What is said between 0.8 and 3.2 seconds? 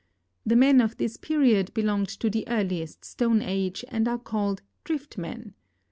of this period belong to the earliest